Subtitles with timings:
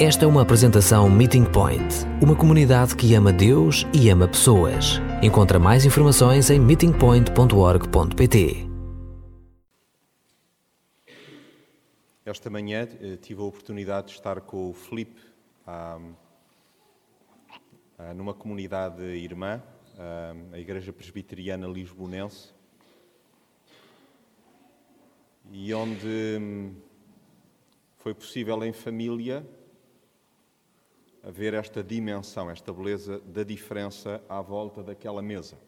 [0.00, 1.82] Esta é uma apresentação Meeting Point,
[2.22, 5.00] uma comunidade que ama Deus e ama pessoas.
[5.20, 8.68] Encontra mais informações em meetingpoint.org.pt.
[12.24, 15.20] Esta manhã eh, tive a oportunidade de estar com o Filipe
[15.66, 15.98] ah,
[18.14, 19.60] numa comunidade irmã,
[20.52, 22.54] a Igreja Presbiteriana Lisbonense,
[25.50, 26.72] e onde hum,
[27.96, 29.44] foi possível em família
[31.22, 35.58] ver esta dimensão, esta beleza da diferença à volta daquela mesa.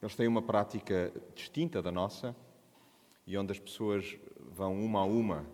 [0.00, 2.34] Eles têm uma prática distinta da nossa
[3.26, 5.46] e onde as pessoas vão uma a uma.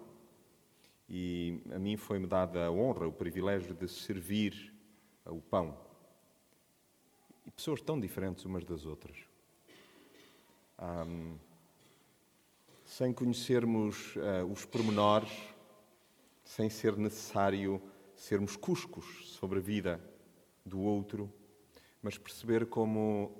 [1.08, 4.74] E a mim foi-me dada a honra, o privilégio de servir
[5.26, 5.78] o pão.
[7.46, 9.16] E pessoas tão diferentes umas das outras.
[10.78, 11.36] Um,
[12.88, 15.30] sem conhecermos uh, os pormenores,
[16.42, 17.82] sem ser necessário
[18.16, 20.00] sermos cuscos sobre a vida
[20.64, 21.30] do outro,
[22.02, 23.36] mas perceber como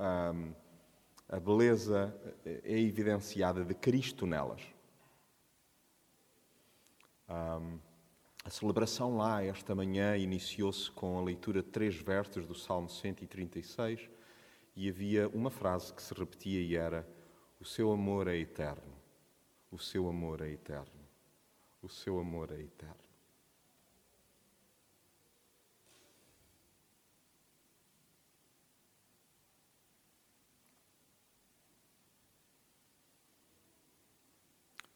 [1.29, 4.61] a beleza é evidenciada de Cristo nelas.
[7.29, 7.79] Um,
[8.45, 14.11] a celebração lá, esta manhã, iniciou-se com a leitura de três versos do Salmo 136
[14.77, 17.09] e havia uma frase que se repetia e era:
[17.59, 18.98] O seu amor é eterno,
[19.71, 21.07] o seu amor é eterno,
[21.83, 23.09] o seu amor é eterno.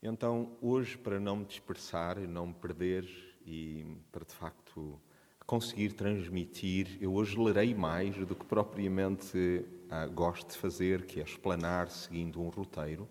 [0.05, 3.07] Então, hoje, para não me dispersar e não me perder
[3.45, 4.99] e para de facto
[5.45, 11.23] conseguir transmitir, eu hoje lerei mais do que propriamente ah, gosto de fazer, que é
[11.23, 13.07] explanar seguindo um roteiro,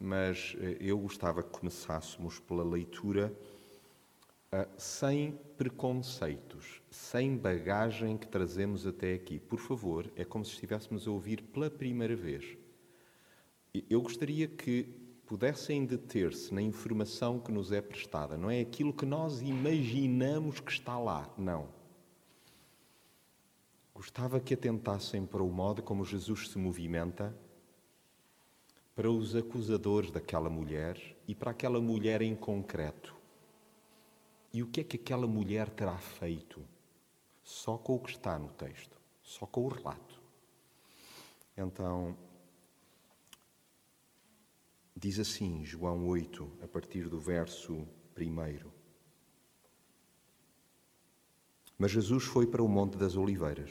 [0.00, 3.36] mas eh, eu gostava que começássemos pela leitura
[4.50, 9.38] ah, sem preconceitos, sem bagagem que trazemos até aqui.
[9.38, 12.56] Por favor, é como se estivéssemos a ouvir pela primeira vez.
[13.88, 14.82] Eu gostaria que
[15.26, 18.36] pudessem deter-se na informação que nos é prestada.
[18.36, 21.68] Não é aquilo que nós imaginamos que está lá, não.
[23.94, 27.36] Gostava que atentassem para o modo como Jesus se movimenta,
[28.94, 33.14] para os acusadores daquela mulher e para aquela mulher em concreto.
[34.52, 36.60] E o que é que aquela mulher terá feito?
[37.42, 40.20] Só com o que está no texto, só com o relato.
[41.56, 42.16] Então,
[45.02, 48.70] Diz assim João 8, a partir do verso 1.
[51.78, 53.70] Mas Jesus foi para o Monte das Oliveiras.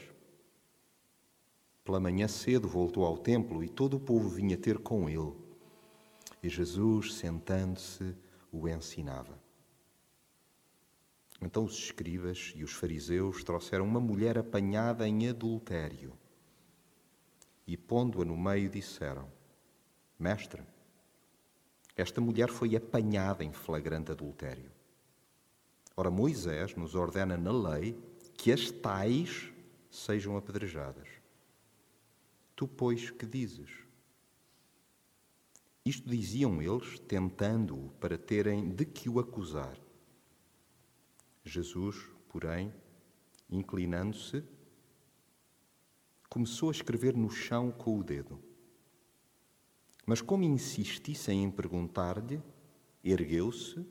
[1.84, 5.34] Pela manhã cedo voltou ao templo e todo o povo vinha ter com ele.
[6.42, 8.14] E Jesus, sentando-se,
[8.52, 9.38] o ensinava.
[11.40, 16.12] Então os escribas e os fariseus trouxeram uma mulher apanhada em adultério
[17.66, 19.28] e, pondo-a no meio, disseram:
[20.18, 20.62] Mestre,
[21.96, 24.70] esta mulher foi apanhada em flagrante adultério.
[25.96, 27.98] Ora, Moisés nos ordena na lei
[28.34, 29.52] que as tais
[29.90, 31.19] sejam apedrejadas.
[32.60, 33.70] Tu, pois, que dizes?
[35.82, 39.80] Isto diziam eles, tentando-o para terem de que o acusar.
[41.42, 41.96] Jesus,
[42.28, 42.70] porém,
[43.48, 44.44] inclinando-se,
[46.28, 48.38] começou a escrever no chão com o dedo.
[50.04, 52.42] Mas como insistissem em perguntar-lhe,
[53.02, 53.86] ergueu-se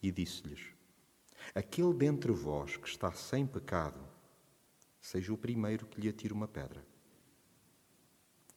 [0.00, 0.68] e disse-lhes:
[1.52, 4.00] Aquele dentre vós que está sem pecado,
[5.00, 6.88] seja o primeiro que lhe atire uma pedra.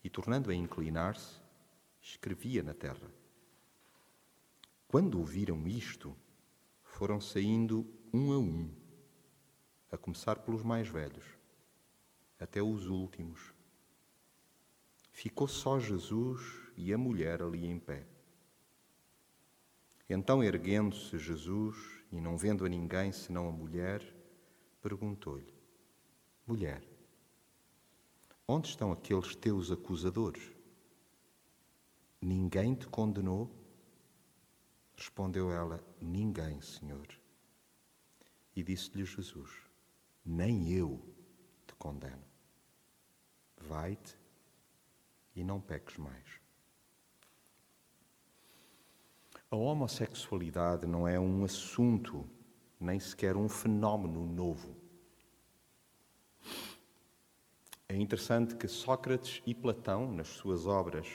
[0.04, 1.40] E tornando a inclinar-se,
[2.02, 3.10] escrevia na terra.
[4.88, 6.16] Quando ouviram isto,
[6.84, 8.72] foram saindo um a um,
[9.92, 11.26] a começar pelos mais velhos,
[12.40, 13.54] até os últimos
[15.14, 16.42] ficou só Jesus
[16.76, 18.06] e a mulher ali em pé.
[20.10, 21.78] Então, erguendo-se Jesus
[22.12, 24.04] e não vendo a ninguém senão a mulher,
[24.82, 25.54] perguntou-lhe:
[26.46, 26.84] Mulher,
[28.48, 30.52] onde estão aqueles teus acusadores?
[32.22, 33.50] Ninguém te condenou?
[34.96, 37.08] Respondeu ela: Ninguém, Senhor.
[38.56, 39.52] E disse-lhe Jesus:
[40.26, 41.02] Nem eu
[41.68, 42.24] te condeno.
[43.58, 44.18] Vai-te
[45.36, 46.42] e não peques mais.
[49.50, 52.28] A homossexualidade não é um assunto,
[52.80, 54.83] nem sequer um fenómeno novo.
[57.94, 61.08] É interessante que Sócrates e Platão, nas suas obras,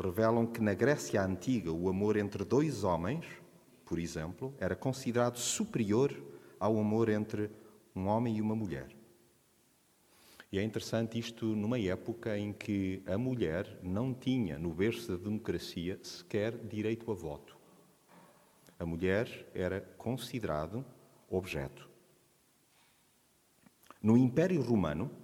[0.00, 3.26] revelam que na Grécia Antiga o amor entre dois homens,
[3.84, 6.14] por exemplo, era considerado superior
[6.60, 7.50] ao amor entre
[7.96, 8.86] um homem e uma mulher.
[10.52, 15.24] E é interessante isto numa época em que a mulher não tinha, no berço da
[15.24, 17.58] democracia, sequer direito a voto.
[18.78, 20.84] A mulher era considerado
[21.28, 21.90] objeto.
[24.00, 25.23] No Império Romano,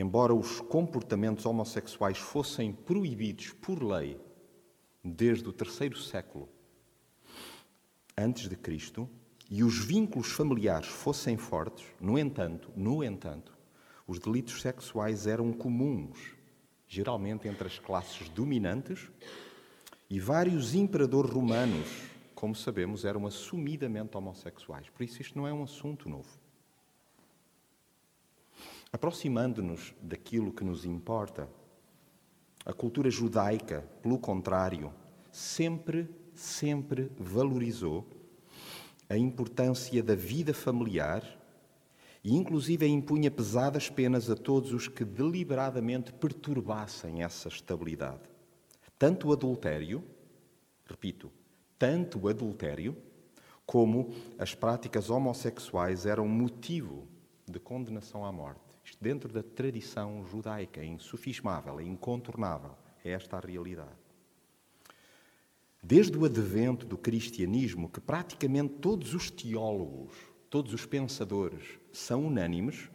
[0.00, 4.18] embora os comportamentos homossexuais fossem proibidos por lei
[5.04, 6.48] desde o terceiro século
[8.16, 9.08] antes de Cristo
[9.50, 13.56] e os vínculos familiares fossem fortes, no entanto, no entanto,
[14.06, 16.34] os delitos sexuais eram comuns,
[16.88, 19.10] geralmente entre as classes dominantes,
[20.08, 21.86] e vários imperadores romanos,
[22.34, 24.88] como sabemos, eram assumidamente homossexuais.
[24.88, 26.39] Por isso, isto não é um assunto novo.
[28.92, 31.48] Aproximando-nos daquilo que nos importa,
[32.64, 34.92] a cultura judaica, pelo contrário,
[35.30, 38.06] sempre, sempre valorizou
[39.08, 41.24] a importância da vida familiar
[42.22, 48.28] e inclusive impunha pesadas penas a todos os que deliberadamente perturbassem essa estabilidade.
[48.98, 50.04] Tanto o adultério,
[50.84, 51.30] repito,
[51.78, 52.96] tanto o adultério
[53.64, 57.08] como as práticas homossexuais eram motivo
[57.48, 58.69] de condenação à morte.
[59.00, 62.72] Dentro da tradição judaica, é insufismável, é incontornável.
[63.04, 63.90] É esta a realidade.
[65.82, 72.90] Desde o advento do cristianismo, que praticamente todos os teólogos todos os pensadores são unânimes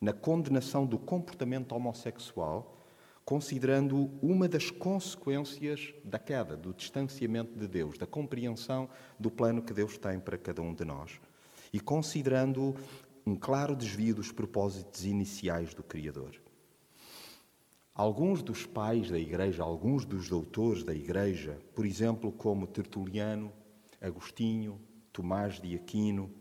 [0.00, 2.78] na condenação do comportamento homossexual,
[3.24, 8.88] considerando uma das consequências da queda, do distanciamento de Deus, da compreensão
[9.18, 11.20] do plano que Deus tem para cada um de nós,
[11.72, 12.76] e considerando
[13.26, 16.40] um claro desvio dos propósitos iniciais do Criador.
[17.94, 23.52] Alguns dos pais da Igreja, alguns dos doutores da Igreja, por exemplo, como Tertuliano,
[24.00, 24.80] Agostinho,
[25.12, 26.32] Tomás de Aquino,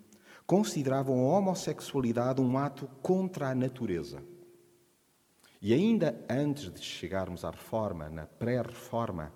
[0.45, 4.23] consideravam a homossexualidade um ato contra a natureza.
[5.61, 9.33] E ainda antes de chegarmos à reforma, na pré-reforma,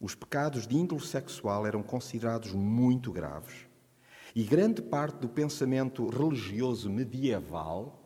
[0.00, 3.71] os pecados de índole sexual eram considerados muito graves
[4.34, 7.98] e grande parte do pensamento religioso medieval,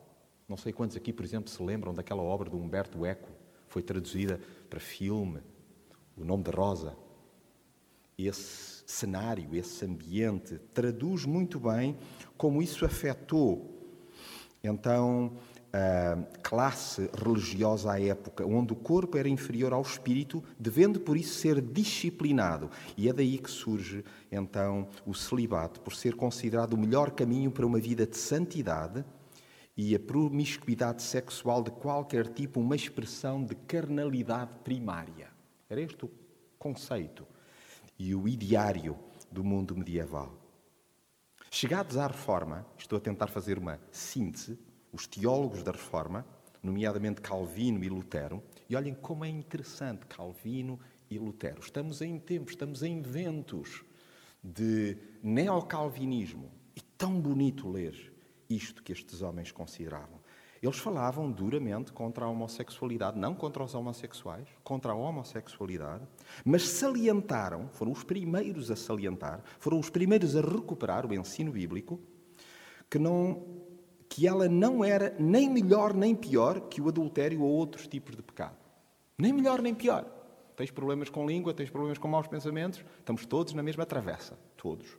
[0.47, 3.29] não sei quantos aqui, por exemplo, se lembram daquela obra de Humberto Eco,
[3.67, 4.39] foi traduzida
[4.69, 5.41] para filme,
[6.15, 6.95] O Nome de Rosa.
[8.17, 11.97] Esse cenário, esse ambiente, traduz muito bem
[12.35, 13.77] como isso afetou
[14.63, 15.33] então
[16.41, 21.61] classe religiosa à época, onde o corpo era inferior ao espírito, devendo por isso ser
[21.61, 22.69] disciplinado.
[22.95, 27.65] E é daí que surge então o celibato, por ser considerado o melhor caminho para
[27.65, 29.03] uma vida de santidade
[29.75, 35.29] e a promiscuidade sexual de qualquer tipo, uma expressão de carnalidade primária.
[35.69, 36.11] Era este o
[36.57, 37.27] conceito
[37.99, 38.97] e o ideário
[39.31, 40.33] do mundo medieval.
[41.49, 44.57] Chegados à Reforma, estou a tentar fazer uma síntese,
[44.91, 46.25] os teólogos da Reforma,
[46.61, 50.79] nomeadamente Calvino e Lutero, e olhem como é interessante Calvino
[51.09, 51.59] e Lutero.
[51.61, 53.83] Estamos em tempos, estamos em ventos
[54.43, 56.51] de neocalvinismo.
[56.75, 58.13] E tão bonito ler
[58.49, 60.19] isto que estes homens consideravam.
[60.61, 66.07] Eles falavam duramente contra a homossexualidade, não contra os homossexuais, contra a homossexualidade,
[66.43, 71.99] mas salientaram, foram os primeiros a salientar, foram os primeiros a recuperar o ensino bíblico,
[72.89, 73.43] que, não,
[74.17, 78.23] que ela não era nem melhor nem pior que o adultério ou outros tipos de
[78.23, 78.57] pecado.
[79.15, 80.07] Nem melhor nem pior.
[80.55, 84.35] Tens problemas com língua, tens problemas com maus pensamentos, estamos todos na mesma travessa.
[84.57, 84.97] Todos.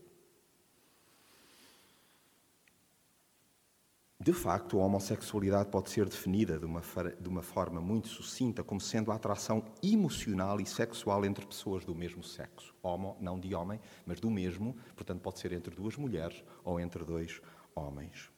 [4.21, 6.81] De facto, a homossexualidade pode ser definida de uma,
[7.21, 11.93] de uma forma muito sucinta como sendo a atração emocional e sexual entre pessoas do
[11.93, 12.73] mesmo sexo.
[12.81, 17.05] Homo, não de homem, mas do mesmo, portanto, pode ser entre duas mulheres ou entre
[17.05, 17.43] dois
[17.75, 18.31] homens.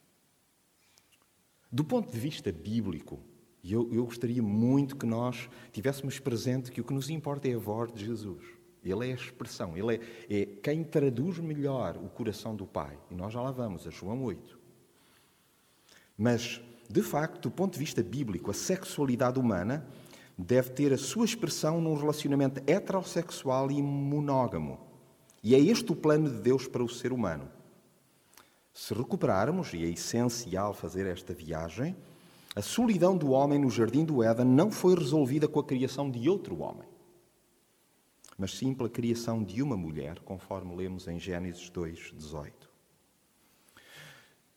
[1.71, 3.19] Do ponto de vista bíblico,
[3.63, 7.57] eu, eu gostaria muito que nós tivéssemos presente que o que nos importa é a
[7.57, 8.43] voz de Jesus.
[8.83, 12.97] Ele é a expressão, ele é, é quem traduz melhor o coração do Pai.
[13.09, 14.59] E nós já lá vamos, a João 8.
[16.17, 16.59] Mas,
[16.89, 19.87] de facto, do ponto de vista bíblico, a sexualidade humana
[20.37, 24.79] deve ter a sua expressão num relacionamento heterossexual e monógamo.
[25.43, 27.47] E é este o plano de Deus para o ser humano.
[28.73, 31.95] Se recuperarmos, e é essencial fazer esta viagem,
[32.55, 36.29] a solidão do homem no jardim do Éden não foi resolvida com a criação de
[36.29, 36.87] outro homem,
[38.37, 42.71] mas sim pela criação de uma mulher, conforme lemos em Gênesis 2, 18.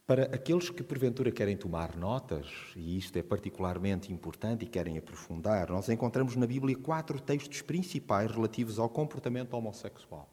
[0.07, 5.71] Para aqueles que porventura querem tomar notas, e isto é particularmente importante e querem aprofundar,
[5.71, 10.29] nós encontramos na Bíblia quatro textos principais relativos ao comportamento homossexual.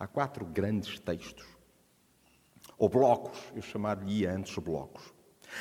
[0.00, 1.44] Há quatro grandes textos,
[2.82, 5.14] ou blocos, eu chamar-lhe antes blocos.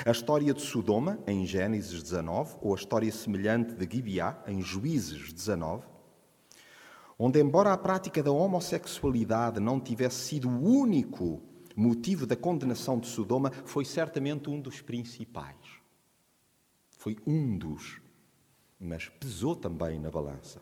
[0.04, 5.32] A história de Sodoma, em Gênesis 19, ou a história semelhante de Gibeá, em Juízes
[5.32, 5.86] 19,
[7.20, 11.44] onde, embora a prática da homossexualidade não tivesse sido o único
[11.76, 15.80] motivo da condenação de Sodoma foi certamente um dos principais.
[16.98, 18.02] Foi um dos,
[18.80, 20.60] mas pesou também na balança.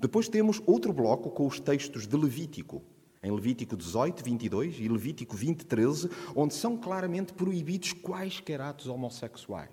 [0.00, 2.82] Depois temos outro bloco com os textos de Levítico,
[3.22, 9.70] em Levítico 18, 22 e Levítico 20, 13, onde são claramente proibidos quaisquer atos homossexuais.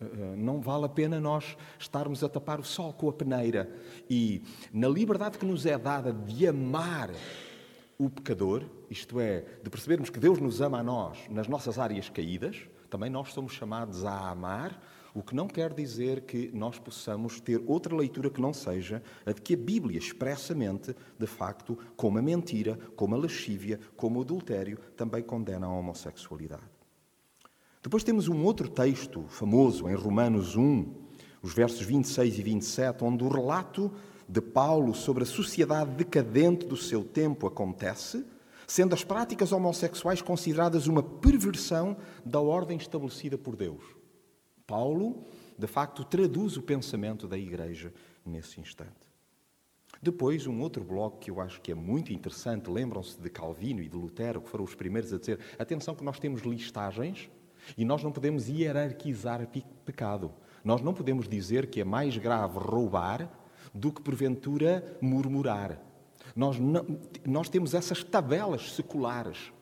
[0.00, 3.70] Eh, eh, não vale a pena nós estarmos a tapar o sol com a peneira.
[4.08, 7.10] E na liberdade que nos é dada de amar
[7.98, 12.08] o pecador, isto é, de percebermos que Deus nos ama a nós nas nossas áreas
[12.08, 14.80] caídas, também nós somos chamados a amar,
[15.16, 19.32] o que não quer dizer que nós possamos ter outra leitura que não seja a
[19.32, 24.22] de que a Bíblia expressamente, de facto, como a mentira, como a lascívia, como o
[24.22, 26.68] adultério, também condena a homossexualidade.
[27.82, 30.92] Depois temos um outro texto famoso em Romanos 1,
[31.40, 33.90] os versos 26 e 27, onde o relato
[34.28, 38.22] de Paulo sobre a sociedade decadente do seu tempo acontece,
[38.66, 43.95] sendo as práticas homossexuais consideradas uma perversão da ordem estabelecida por Deus.
[44.66, 45.24] Paulo,
[45.58, 47.92] de facto, traduz o pensamento da Igreja
[48.24, 49.06] nesse instante.
[50.02, 53.88] Depois, um outro bloco que eu acho que é muito interessante, lembram-se de Calvino e
[53.88, 57.30] de Lutero, que foram os primeiros a dizer: atenção, que nós temos listagens
[57.76, 59.46] e nós não podemos hierarquizar
[59.84, 60.32] pecado.
[60.64, 63.30] Nós não podemos dizer que é mais grave roubar
[63.72, 65.80] do que porventura murmurar.
[66.34, 66.84] Nós, não,
[67.24, 69.52] nós temos essas tabelas seculares.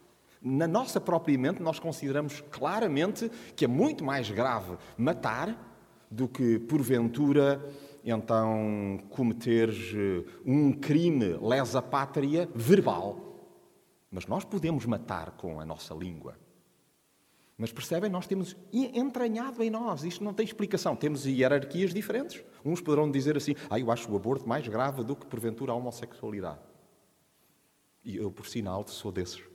[0.47, 5.73] Na nossa própria mente, nós consideramos claramente que é muito mais grave matar
[6.11, 7.67] do que, porventura,
[8.05, 13.49] então, cometer eh, um crime lesa pátria verbal.
[14.11, 16.39] Mas nós podemos matar com a nossa língua.
[17.57, 20.95] Mas percebem, nós temos entranhado em nós, isto não tem explicação.
[20.95, 22.45] Temos hierarquias diferentes.
[22.63, 25.75] Uns poderão dizer assim: ah, eu acho o aborto mais grave do que porventura a
[25.75, 26.61] homossexualidade.
[28.05, 29.54] E eu, por sinal, sou desses.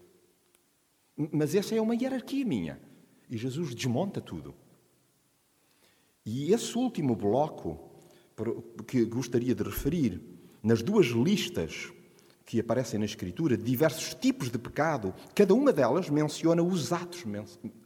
[1.32, 2.80] Mas essa é uma hierarquia minha.
[3.30, 4.56] E Jesus desmonta tudo.
[6.26, 7.80] E esse último bloco
[8.88, 10.22] que gostaria de referir,
[10.64, 11.92] nas duas listas
[12.46, 17.24] que aparecem na Escritura, de diversos tipos de pecado, cada uma delas menciona os atos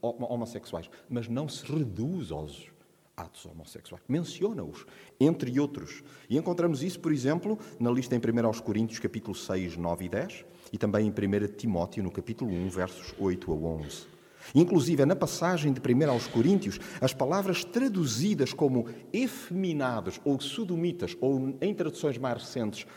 [0.01, 2.67] homossexuais, mas não se reduz aos
[3.15, 4.03] atos homossexuais.
[4.07, 4.85] Menciona-os,
[5.19, 6.03] entre outros.
[6.29, 10.45] E encontramos isso, por exemplo, na lista em 1 Coríntios, capítulo 6, 9 e 10,
[10.73, 14.07] e também em 1 Timóteo, no capítulo 1, versos 8 a 11.
[14.55, 21.73] Inclusive, na passagem de 1 Coríntios, as palavras traduzidas como efeminados ou sodomitas, ou em
[21.75, 22.87] traduções mais recentes,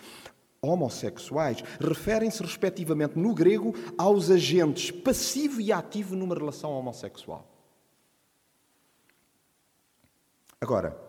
[0.61, 7.47] homossexuais referem-se, respectivamente, no grego, aos agentes passivo e ativo numa relação homossexual.
[10.59, 11.06] Agora,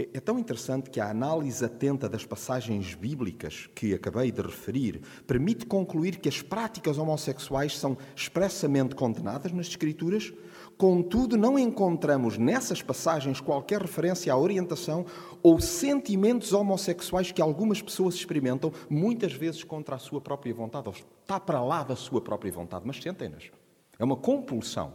[0.00, 5.02] é, é tão interessante que a análise atenta das passagens bíblicas que acabei de referir
[5.26, 10.32] permite concluir que as práticas homossexuais são expressamente condenadas nas Escrituras,
[10.78, 15.04] contudo, não encontramos nessas passagens qualquer referência à orientação
[15.42, 20.90] ou sentimentos homossexuais que algumas pessoas experimentam, muitas vezes contra a sua própria vontade,
[21.22, 23.50] está para lá da sua própria vontade, mas sentem-nas.
[23.98, 24.94] É uma compulsão.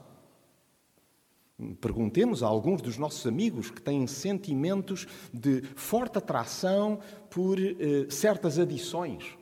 [1.79, 8.59] Perguntemos a alguns dos nossos amigos que têm sentimentos de forte atração por eh, certas
[8.59, 9.37] adições.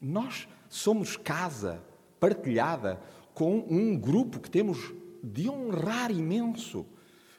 [0.00, 1.82] Nós somos casa
[2.18, 2.98] partilhada
[3.34, 6.86] com um grupo que temos de honrar imenso,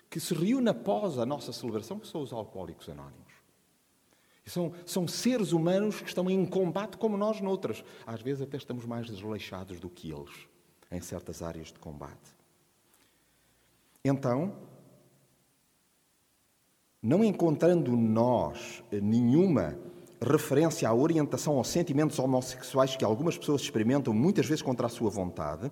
[0.09, 3.33] que se reúne após a nossa celebração, que são os alcoólicos anónimos.
[4.45, 7.83] São, são seres humanos que estão em combate como nós noutras.
[8.05, 10.47] Às vezes até estamos mais desleixados do que eles
[10.91, 12.34] em certas áreas de combate.
[14.07, 14.53] Então,
[17.01, 19.75] não encontrando nós nenhuma
[20.21, 25.09] referência à orientação aos sentimentos homossexuais que algumas pessoas experimentam, muitas vezes contra a sua
[25.09, 25.71] vontade,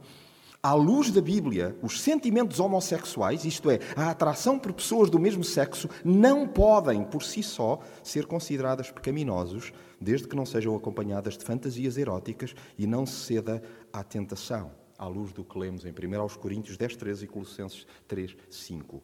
[0.63, 5.43] à luz da Bíblia, os sentimentos homossexuais, isto é, a atração por pessoas do mesmo
[5.43, 9.71] sexo, não podem, por si só, ser consideradas pecaminosos,
[10.01, 13.61] desde que não sejam acompanhadas de fantasias eróticas e não se ceda
[13.91, 18.37] à tentação à luz do que lemos em 1 Coríntios 10, 13 e Colossenses 3,
[18.49, 19.03] 5.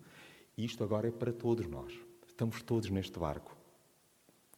[0.58, 1.94] Isto agora é para todos nós.
[2.26, 3.56] Estamos todos neste barco.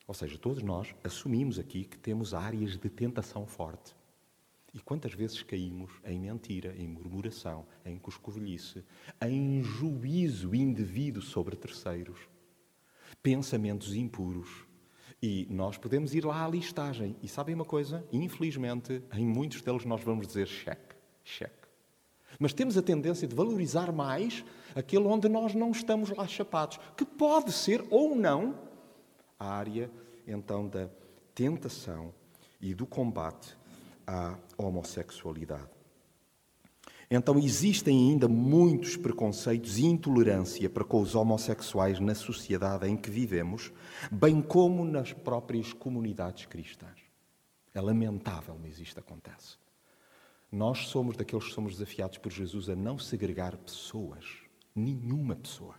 [0.07, 3.95] Ou seja, todos nós assumimos aqui que temos áreas de tentação forte.
[4.73, 8.83] E quantas vezes caímos em mentira, em murmuração, em coscovilhice,
[9.21, 12.19] em juízo indevido sobre terceiros,
[13.21, 14.65] pensamentos impuros.
[15.21, 17.15] E nós podemos ir lá à listagem.
[17.21, 18.05] E sabem uma coisa?
[18.11, 20.90] Infelizmente, em muitos deles nós vamos dizer cheque,
[21.23, 21.61] cheque.
[22.39, 24.43] Mas temos a tendência de valorizar mais
[24.75, 28.55] aquele onde nós não estamos lá chapados, que pode ser ou não
[29.39, 29.91] a área
[30.27, 30.89] então da
[31.33, 32.13] tentação
[32.59, 33.57] e do combate
[34.05, 35.69] à homossexualidade.
[37.09, 43.11] Então existem ainda muitos preconceitos e intolerância para com os homossexuais na sociedade em que
[43.11, 43.71] vivemos,
[44.09, 47.01] bem como nas próprias comunidades cristãs.
[47.73, 49.57] É lamentável, mas isto acontece.
[50.51, 54.25] Nós somos daqueles que somos desafiados por Jesus a não segregar pessoas,
[54.75, 55.75] nenhuma pessoa.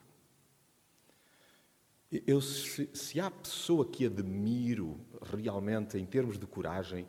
[2.27, 7.07] Eu, se, se, há pessoa que admiro realmente em termos de coragem,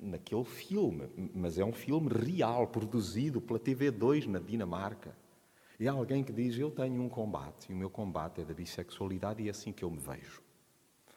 [0.00, 5.16] naquele filme, mas é um filme real, produzido pela TV2 na Dinamarca.
[5.78, 9.42] É alguém que diz: Eu tenho um combate, e o meu combate é da bissexualidade,
[9.42, 10.42] e é assim que eu me vejo.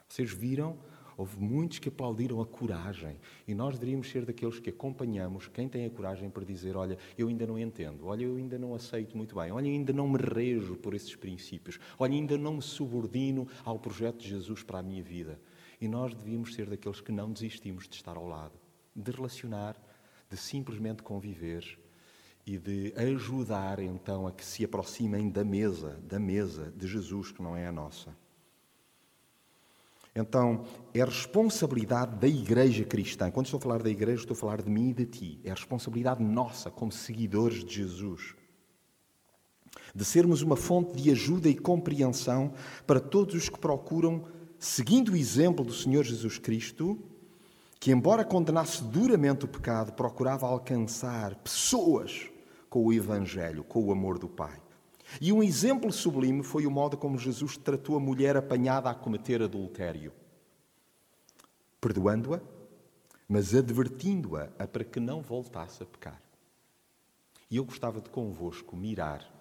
[0.07, 0.77] Vocês viram
[1.17, 3.17] Houve muitos que aplaudiram a coragem
[3.47, 7.27] e nós deveríamos ser daqueles que acompanhamos quem tem a coragem para dizer: Olha, eu
[7.27, 10.75] ainda não entendo, olha, eu ainda não aceito muito bem, olha, ainda não me rejo
[10.75, 15.01] por esses princípios, olha, ainda não me subordino ao projeto de Jesus para a minha
[15.01, 15.39] vida.
[15.79, 18.59] E nós devíamos ser daqueles que não desistimos de estar ao lado,
[18.95, 19.75] de relacionar,
[20.29, 21.79] de simplesmente conviver
[22.45, 27.41] e de ajudar então a que se aproximem da mesa, da mesa de Jesus, que
[27.41, 28.15] não é a nossa.
[30.15, 33.29] Então, é responsabilidade da Igreja cristã.
[33.29, 35.41] Quando estou a falar da Igreja, estou a falar de mim e de ti.
[35.43, 38.33] É responsabilidade nossa, como seguidores de Jesus,
[39.93, 42.53] de sermos uma fonte de ajuda e compreensão
[42.87, 44.23] para todos os que procuram,
[44.57, 46.97] seguindo o exemplo do Senhor Jesus Cristo,
[47.77, 52.31] que, embora condenasse duramente o pecado, procurava alcançar pessoas
[52.69, 54.64] com o Evangelho, com o amor do Pai.
[55.21, 59.41] E um exemplo sublime foi o modo como Jesus tratou a mulher apanhada a cometer
[59.41, 60.11] adultério,
[61.79, 62.41] perdoando-a,
[63.27, 66.21] mas advertindo-a para que não voltasse a pecar.
[67.49, 69.31] E eu gostava de convosco mirar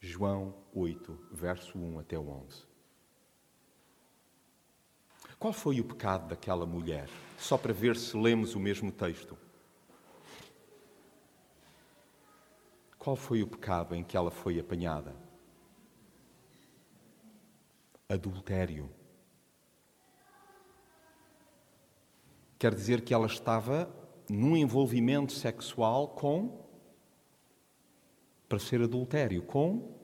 [0.00, 2.64] João 8, verso 1 até 11.
[5.38, 7.08] Qual foi o pecado daquela mulher?
[7.38, 9.36] Só para ver se lemos o mesmo texto.
[13.06, 15.14] Qual foi o pecado em que ela foi apanhada?
[18.08, 18.90] Adultério.
[22.58, 23.88] Quer dizer que ela estava
[24.28, 26.66] num envolvimento sexual com.
[28.48, 29.96] para ser adultério, com.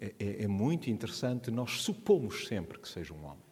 [0.00, 3.44] É, é, é muito interessante, nós supomos sempre que seja um homem.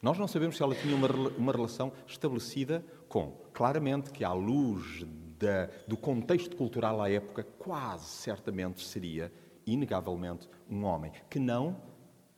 [0.00, 3.32] Nós não sabemos se ela tinha uma, uma relação estabelecida com.
[3.52, 5.04] Claramente que, à luz
[5.38, 9.30] da, do contexto cultural à época, quase certamente seria,
[9.66, 11.76] inegavelmente, um homem, que não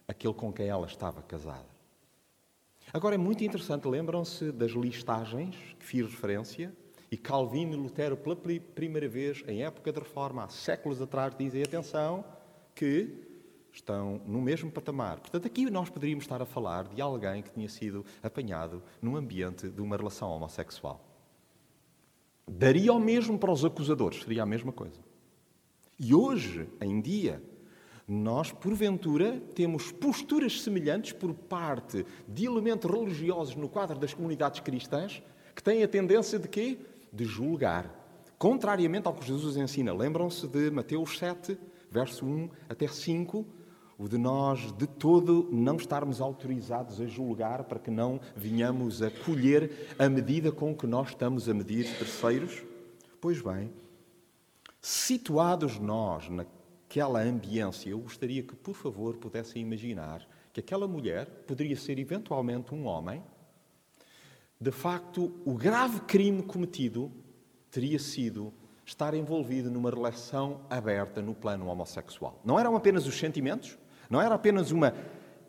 [0.08, 1.70] aquele com quem ela estava casada.
[2.92, 6.72] Agora é muito interessante, lembram-se das listagens que fiz referência?
[7.10, 11.62] E Calvino e Lutero, pela primeira vez, em época de reforma, há séculos atrás, dizem:
[11.62, 12.24] atenção,
[12.74, 13.31] que
[13.72, 15.18] estão no mesmo patamar.
[15.20, 19.68] Portanto, aqui nós poderíamos estar a falar de alguém que tinha sido apanhado num ambiente
[19.68, 21.02] de uma relação homossexual.
[22.46, 25.00] Daria o mesmo para os acusadores, seria a mesma coisa.
[25.98, 27.42] E hoje, em dia,
[28.06, 35.22] nós, porventura, temos posturas semelhantes por parte de elementos religiosos no quadro das comunidades cristãs
[35.54, 36.78] que têm a tendência de quê?
[37.12, 38.00] De julgar.
[38.38, 39.94] Contrariamente ao que Jesus ensina.
[39.94, 41.56] Lembram-se de Mateus 7,
[41.90, 43.46] verso 1 até 5,
[43.98, 49.10] o de nós de todo não estarmos autorizados a julgar para que não venhamos a
[49.10, 52.62] colher a medida com que nós estamos a medir terceiros?
[53.20, 53.72] Pois bem,
[54.80, 61.76] situados nós naquela ambiência, eu gostaria que, por favor, pudessem imaginar que aquela mulher poderia
[61.76, 63.22] ser eventualmente um homem.
[64.60, 67.10] De facto, o grave crime cometido
[67.70, 68.52] teria sido
[68.84, 72.40] estar envolvido numa relação aberta no plano homossexual.
[72.44, 73.78] Não eram apenas os sentimentos,
[74.12, 74.94] não era apenas uma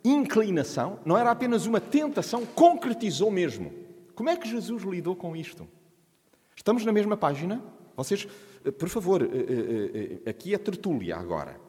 [0.02, 3.70] inclinação, não era apenas uma tentação, concretizou mesmo.
[4.14, 5.68] Como é que Jesus lidou com isto?
[6.56, 7.62] Estamos na mesma página?
[7.94, 8.26] Vocês,
[8.64, 9.26] eh, por favor, eh,
[10.24, 11.60] eh, aqui é tertúlia agora.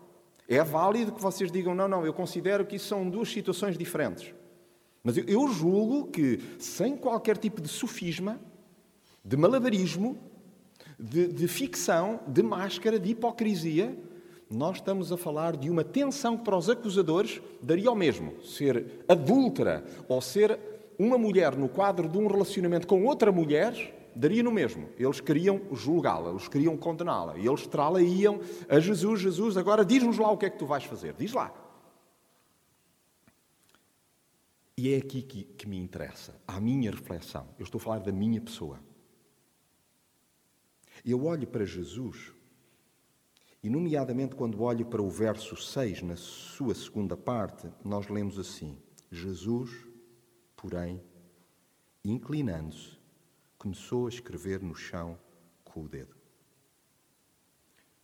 [0.47, 4.33] É válido que vocês digam, não, não, eu considero que isso são duas situações diferentes.
[5.03, 8.39] Mas eu julgo que, sem qualquer tipo de sofisma,
[9.23, 10.17] de malabarismo,
[10.97, 13.97] de, de ficção, de máscara, de hipocrisia,
[14.49, 19.03] nós estamos a falar de uma tensão que para os acusadores daria ao mesmo ser
[19.07, 20.59] adúltera ou ser
[20.97, 24.89] uma mulher no quadro de um relacionamento com outra mulher, daria no mesmo.
[24.97, 27.37] Eles queriam julgá-la, eles queriam condená-la.
[27.37, 30.65] E eles trá-la iam a Jesus, Jesus, agora diz-nos lá o que é que tu
[30.65, 31.13] vais fazer.
[31.13, 31.53] Diz lá.
[34.77, 37.47] E é aqui que, que me interessa, a minha reflexão.
[37.57, 38.79] Eu estou a falar da minha pessoa.
[41.03, 42.33] Eu olho para Jesus,
[43.65, 48.77] e nomeadamente quando olho para o verso 6, na sua segunda parte, nós lemos assim:
[49.09, 49.71] Jesus,
[50.55, 51.01] porém,
[52.03, 52.99] inclinando-se,
[53.57, 55.17] começou a escrever no chão
[55.63, 56.15] com o dedo.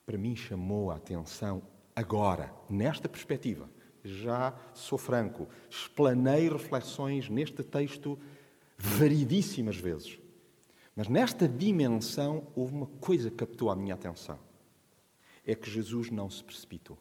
[0.04, 1.62] Para mim chamou a atenção
[1.96, 3.70] agora, nesta perspectiva
[4.04, 8.18] já sou franco, explanei reflexões neste texto
[8.80, 10.18] variedíssimas vezes.
[10.96, 14.40] Mas nesta dimensão houve uma coisa que captou a minha atenção.
[15.46, 16.98] É que Jesus não se precipitou.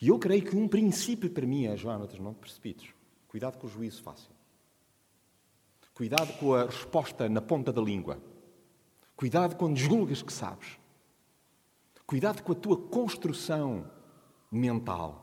[0.00, 2.92] E eu creio que um princípio para mim é, Jonatas, não te precipites.
[3.28, 4.32] Cuidado com o juízo fácil.
[5.94, 8.20] Cuidado com a resposta na ponta da língua.
[9.14, 10.78] Cuidado quando julgas que sabes.
[12.06, 13.90] Cuidado com a tua construção
[14.50, 15.22] mental.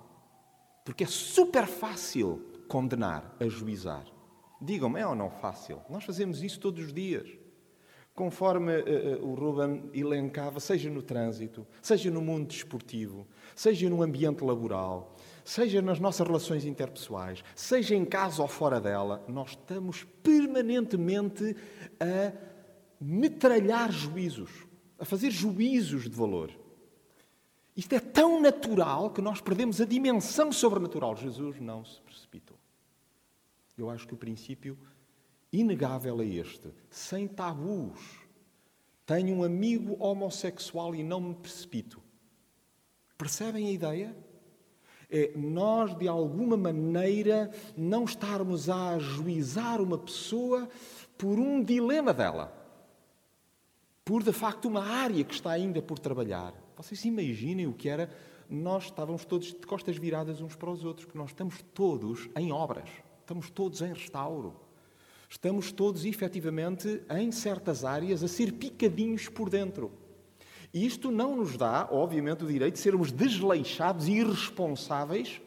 [0.85, 4.05] Porque é super fácil condenar, ajuizar.
[4.61, 5.81] Digam-me, é ou não fácil?
[5.89, 7.29] Nós fazemos isso todos os dias.
[8.19, 14.43] Conforme uh, o Ruben elencava, seja no trânsito, seja no mundo desportivo, seja no ambiente
[14.43, 21.55] laboral, seja nas nossas relações interpessoais, seja em casa ou fora dela, nós estamos permanentemente
[21.97, 22.33] a
[22.99, 24.51] metralhar juízos,
[24.99, 26.51] a fazer juízos de valor.
[27.73, 31.15] Isto é tão natural que nós perdemos a dimensão sobrenatural.
[31.15, 32.57] Jesus não se precipitou.
[33.77, 34.77] Eu acho que o princípio
[35.51, 37.99] inegável é este: sem tabus.
[39.05, 41.99] Tenho um amigo homossexual e não me precipito.
[43.17, 44.15] Percebem a ideia?
[45.09, 50.69] É nós, de alguma maneira, não estarmos a ajuizar uma pessoa
[51.17, 52.53] por um dilema dela,
[54.05, 56.53] por de facto uma área que está ainda por trabalhar.
[56.77, 58.09] Vocês imaginem o que era.
[58.47, 62.51] Nós estávamos todos de costas viradas uns para os outros, porque nós estamos todos em
[62.51, 62.89] obras,
[63.21, 64.55] estamos todos em restauro,
[65.29, 69.91] estamos todos efetivamente em certas áreas a ser picadinhos por dentro.
[70.73, 75.41] Isto não nos dá, obviamente, o direito de sermos desleixados e irresponsáveis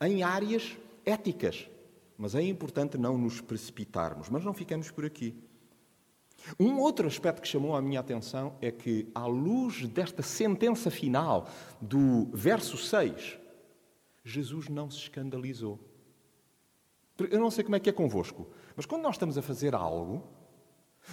[0.00, 1.68] em áreas éticas.
[2.16, 4.28] Mas é importante não nos precipitarmos.
[4.28, 5.36] Mas não ficamos por aqui.
[6.58, 11.48] Um outro aspecto que chamou a minha atenção é que, à luz desta sentença final
[11.80, 13.38] do verso 6,
[14.24, 15.80] Jesus não se escandalizou.
[17.30, 20.22] Eu não sei como é que é convosco, mas quando nós estamos a fazer algo,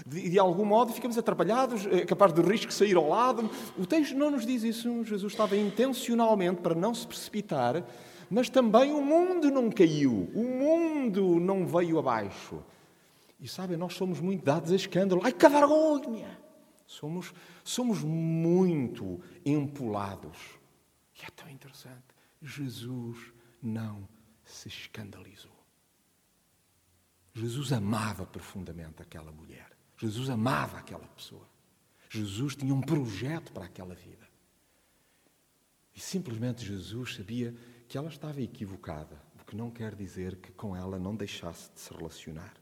[0.06, 3.50] de, de algum modo ficamos atrapalhados, é capaz de risco sair ao lado.
[3.78, 5.04] O texto não nos diz isso.
[5.04, 7.86] Jesus estava intencionalmente para não se precipitar,
[8.30, 12.62] mas também o mundo não caiu, o mundo não veio abaixo.
[13.40, 15.22] E sabem, nós somos muito dados a escândalo.
[15.24, 16.40] Ai, que vergonha!
[16.88, 20.38] Somos, somos muito empolados.
[21.20, 22.04] E é tão interessante.
[22.42, 23.18] Jesus
[23.62, 24.08] não
[24.44, 25.53] se escandalizou.
[27.34, 29.72] Jesus amava profundamente aquela mulher.
[29.98, 31.48] Jesus amava aquela pessoa.
[32.10, 34.28] Jesus tinha um projeto para aquela vida.
[35.96, 37.56] E simplesmente Jesus sabia
[37.88, 41.80] que ela estava equivocada, o que não quer dizer que com ela não deixasse de
[41.80, 42.54] se relacionar.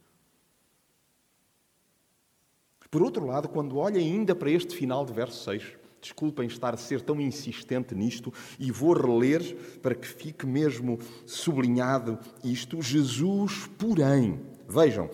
[2.92, 6.78] Por outro lado, quando olha ainda para este final de verso 6, desculpem estar a
[6.78, 12.82] ser tão insistente nisto, e vou reler para que fique mesmo sublinhado isto.
[12.82, 15.10] Jesus, porém, vejam,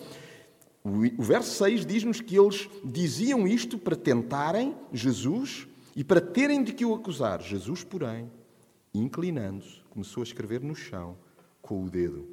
[0.84, 6.72] o verso 6 diz-nos que eles diziam isto para tentarem Jesus e para terem de
[6.72, 7.42] que o acusar.
[7.42, 8.30] Jesus, porém,
[8.94, 11.16] inclinando-se, começou a escrever no chão
[11.60, 12.26] com o dedo.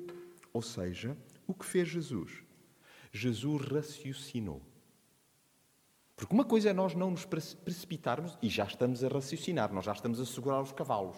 [0.53, 2.31] Ou seja, o que fez Jesus?
[3.11, 4.61] Jesus raciocinou.
[6.15, 9.91] Porque uma coisa é nós não nos precipitarmos e já estamos a raciocinar, nós já
[9.91, 11.17] estamos a segurar os cavalos,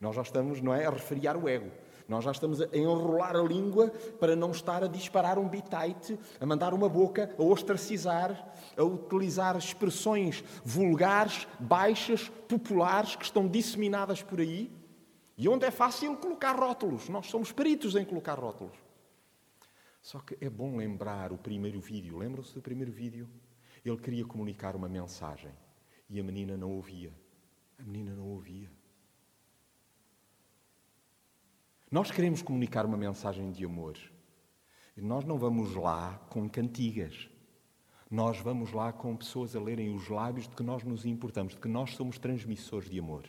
[0.00, 1.70] nós já estamos, não é, a refriar o ego,
[2.10, 6.44] nós já estamos a enrolar a língua para não estar a disparar um bitite, a
[6.44, 14.40] mandar uma boca, a ostracizar, a utilizar expressões vulgares, baixas, populares que estão disseminadas por
[14.40, 14.72] aí
[15.38, 17.08] e onde é fácil colocar rótulos.
[17.08, 18.76] Nós somos peritos em colocar rótulos.
[20.02, 22.18] Só que é bom lembrar o primeiro vídeo.
[22.18, 23.28] Lembram-se do primeiro vídeo?
[23.84, 25.52] Ele queria comunicar uma mensagem
[26.08, 27.14] e a menina não ouvia.
[27.78, 28.68] A menina não ouvia.
[31.90, 33.98] Nós queremos comunicar uma mensagem de amor.
[34.96, 37.28] E nós não vamos lá com cantigas.
[38.08, 41.60] Nós vamos lá com pessoas a lerem os lábios de que nós nos importamos, de
[41.60, 43.24] que nós somos transmissores de amor.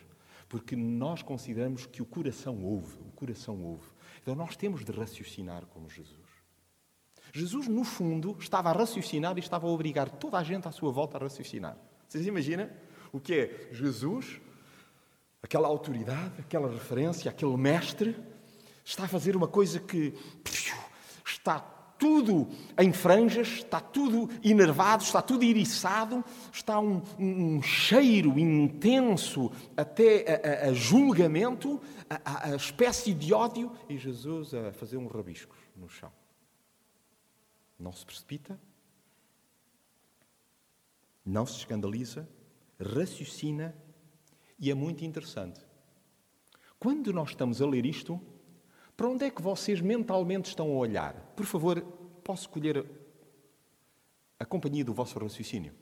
[0.48, 3.88] Porque nós consideramos que o coração ouve, o coração ouve.
[4.22, 6.20] Então nós temos de raciocinar como Jesus.
[7.32, 10.92] Jesus, no fundo, estava a raciocinar e estava a obrigar toda a gente à sua
[10.92, 11.76] volta a raciocinar.
[12.06, 12.70] Vocês imaginam
[13.10, 14.40] o que é Jesus,
[15.42, 18.14] aquela autoridade, aquela referência, aquele mestre,
[18.84, 20.14] está a fazer uma coisa que
[21.24, 21.60] está
[22.02, 30.64] tudo em franjas, está tudo enervado, está tudo iriçado, está um, um cheiro intenso até
[30.64, 35.88] a, a julgamento, a, a, espécie de ódio, e Jesus a fazer um rabisco no
[35.88, 36.12] chão.
[37.78, 38.58] Não se precipita,
[41.24, 42.28] não se escandaliza,
[42.80, 43.76] raciocina
[44.58, 45.60] e é muito interessante.
[46.80, 48.20] Quando nós estamos a ler isto,
[49.02, 51.12] para onde é que vocês mentalmente estão a olhar?
[51.34, 51.80] Por favor,
[52.22, 52.88] posso escolher
[54.38, 55.74] a companhia do vosso raciocínio.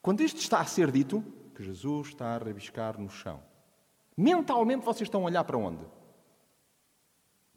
[0.00, 1.22] Quando isto está a ser dito,
[1.54, 3.42] que Jesus está a rabiscar no chão,
[4.16, 5.84] mentalmente vocês estão a olhar para onde?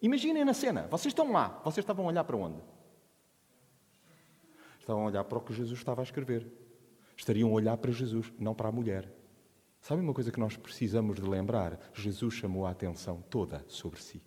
[0.02, 2.62] Imaginem na cena, vocês estão lá, vocês estavam a olhar para onde?
[4.82, 6.52] Estavam a olhar para o que Jesus estava a escrever.
[7.16, 9.10] Estariam a olhar para Jesus, não para a mulher.
[9.80, 11.80] Sabe uma coisa que nós precisamos de lembrar?
[11.94, 14.22] Jesus chamou a atenção toda sobre si.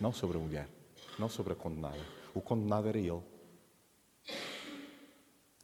[0.00, 0.68] Não sobre a mulher,
[1.18, 2.04] não sobre a condenada.
[2.34, 3.22] O condenado era ele.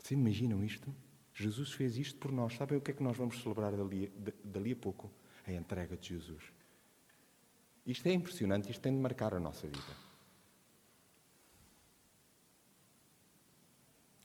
[0.02, 0.94] Vocês imaginam isto?
[1.34, 2.54] Jesus fez isto por nós.
[2.54, 4.12] Sabem o que é que nós vamos celebrar dali,
[4.44, 5.10] dali a pouco?
[5.46, 6.42] A entrega de Jesus.
[7.86, 9.96] Isto é impressionante, isto tem de marcar a nossa vida.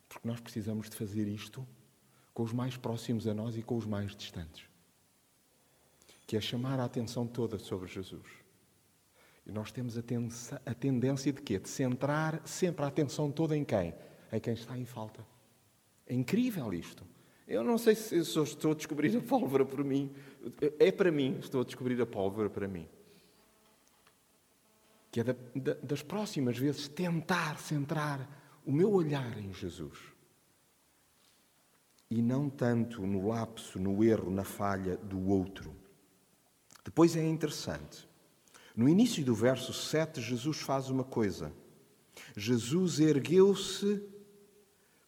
[0.08, 1.68] Porque nós precisamos de fazer isto
[2.34, 4.68] com os mais próximos a nós e com os mais distantes.
[6.26, 8.39] Que é chamar a atenção toda sobre Jesus.
[9.50, 10.04] E nós temos a,
[10.64, 11.58] a tendência de quê?
[11.58, 13.96] De centrar sempre a atenção toda em quem?
[14.32, 15.26] Em quem está em falta.
[16.06, 17.04] É incrível isto.
[17.48, 20.14] Eu não sei se estou a descobrir a pólvora por mim.
[20.78, 22.88] É para mim, estou a descobrir a pólvora para mim.
[25.12, 28.30] Que é da, da, das próximas vezes tentar centrar
[28.64, 29.98] o meu olhar em Jesus.
[32.08, 35.76] E não tanto no lapso, no erro, na falha do outro.
[36.86, 38.09] Depois é interessante.
[38.76, 41.52] No início do verso 7, Jesus faz uma coisa.
[42.36, 44.02] Jesus ergueu-se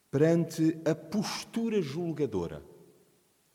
[0.09, 2.63] perante a postura julgadora.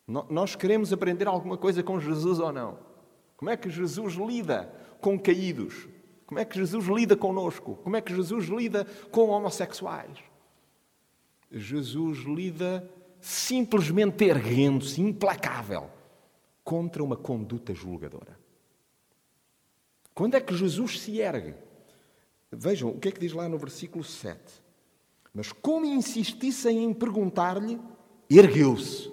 [0.06, 2.78] Nós queremos aprender alguma coisa com Jesus ou não?
[3.36, 5.88] Como é que Jesus lida com caídos?
[6.24, 7.76] Como é que Jesus lida conosco?
[7.82, 10.18] Como é que Jesus lida com homossexuais?
[11.50, 12.88] Jesus lida
[13.20, 15.90] simplesmente erguendo-se, implacável,
[16.64, 18.38] contra uma conduta julgadora.
[20.16, 21.54] Quando é que Jesus se ergue?
[22.50, 24.40] Vejam o que é que diz lá no versículo 7.
[25.34, 27.78] Mas como insistissem em perguntar-lhe,
[28.30, 29.12] ergueu-se,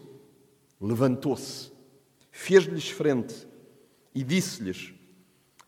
[0.80, 1.74] levantou-se,
[2.32, 3.46] fez-lhes frente
[4.16, 4.94] e disse-lhes: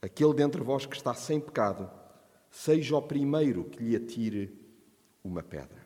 [0.02, 1.92] Aquele dentre vós que está sem pecado,
[2.50, 4.58] seja o primeiro que lhe atire
[5.22, 5.86] uma pedra.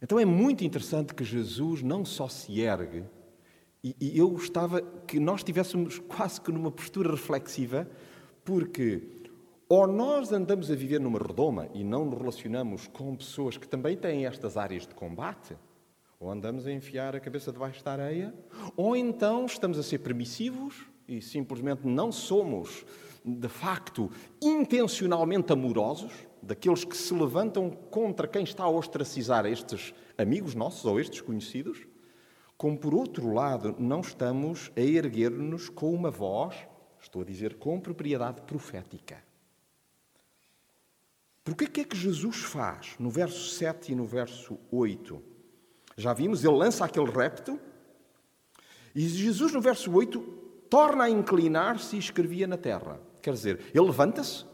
[0.00, 3.04] Então é muito interessante que Jesus não só se ergue,
[3.82, 7.88] e, e eu gostava que nós estivéssemos quase que numa postura reflexiva,
[8.44, 9.02] porque
[9.68, 13.96] ou nós andamos a viver numa redoma e não nos relacionamos com pessoas que também
[13.96, 15.56] têm estas áreas de combate,
[16.18, 18.34] ou andamos a enfiar a cabeça debaixo da areia,
[18.76, 20.74] ou então estamos a ser permissivos
[21.06, 22.84] e simplesmente não somos,
[23.24, 24.10] de facto,
[24.42, 26.12] intencionalmente amorosos,
[26.42, 31.86] daqueles que se levantam contra quem está a ostracizar estes amigos nossos ou estes conhecidos,
[32.60, 36.54] como por outro lado não estamos a erguer-nos com uma voz,
[37.00, 39.16] estou a dizer com propriedade profética.
[41.42, 45.22] Porque que é que Jesus faz no verso 7 e no verso 8?
[45.96, 47.58] Já vimos, ele lança aquele repto,
[48.94, 50.20] e Jesus, no verso 8,
[50.68, 53.00] torna a inclinar-se e escrevia na terra.
[53.22, 54.44] Quer dizer, ele levanta-se,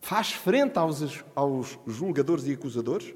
[0.00, 3.14] faz frente aos, aos julgadores e acusadores,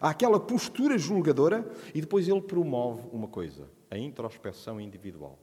[0.00, 5.38] àquela postura julgadora, e depois ele promove uma coisa: a introspeção individual.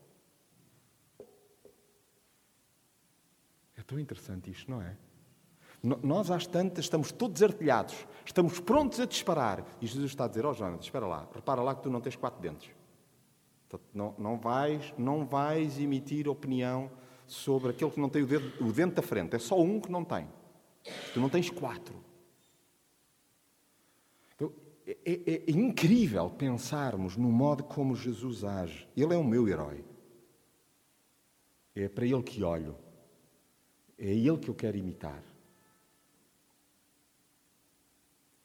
[3.78, 4.96] É tão interessante isto, não é?
[5.84, 9.66] Nós, às tantas, estamos todos artilhados, estamos prontos a disparar.
[9.82, 12.00] E Jesus está a dizer: Ó oh, Jonas, espera lá, repara lá que tu não
[12.00, 12.70] tens quatro dentes.
[13.94, 16.92] Não, não, vais, não vais emitir opinião
[17.26, 19.36] sobre aquele que não tem o, dedo, o dente da frente.
[19.36, 20.28] É só um que não tem.
[21.14, 21.96] Tu não tens quatro.
[25.06, 28.88] É, é, é incrível pensarmos no modo como Jesus age.
[28.95, 29.84] Ele é o meu herói.
[31.75, 32.75] É para ele que olho.
[33.97, 35.23] É ele que eu quero imitar.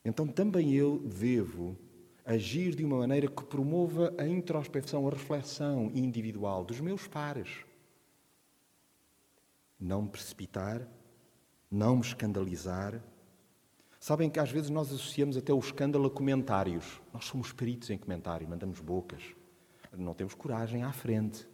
[0.05, 1.77] Então também eu devo
[2.25, 7.65] agir de uma maneira que promova a introspecção, a reflexão individual dos meus pares.
[9.79, 10.87] Não me precipitar,
[11.71, 13.03] não me escandalizar.
[14.07, 17.01] Sabem que às vezes nós associamos até o escândalo a comentários.
[17.13, 19.35] Nós somos peritos em comentário, mandamos bocas.
[19.91, 21.45] Não temos coragem à frente.